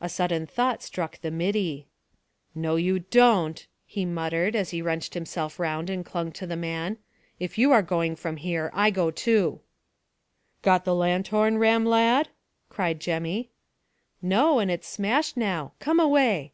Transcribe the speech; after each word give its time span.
A 0.00 0.08
sudden 0.08 0.44
thought 0.44 0.82
struck 0.82 1.20
the 1.20 1.30
middy. 1.30 1.86
"No, 2.52 2.74
you 2.74 2.98
don't," 2.98 3.64
he 3.86 4.04
muttered, 4.04 4.56
as 4.56 4.70
he 4.70 4.82
wrenched 4.82 5.14
himself 5.14 5.60
round 5.60 5.88
and 5.88 6.04
clung 6.04 6.32
to 6.32 6.48
the 6.48 6.56
man. 6.56 6.96
"If 7.38 7.56
you 7.56 7.70
are 7.70 7.80
going 7.80 8.16
from 8.16 8.38
here, 8.38 8.72
I 8.74 8.90
go 8.90 9.12
too." 9.12 9.60
"Got 10.62 10.84
the 10.84 10.96
lanthorn, 10.96 11.58
Ram, 11.58 11.84
lad?" 11.86 12.30
cried 12.70 12.98
Jemmy. 12.98 13.50
"No; 14.20 14.58
and 14.58 14.68
it's 14.68 14.88
smashed 14.88 15.36
now. 15.36 15.74
Come 15.78 16.00
away." 16.00 16.52